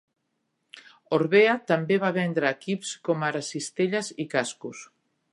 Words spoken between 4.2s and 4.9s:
i cascos.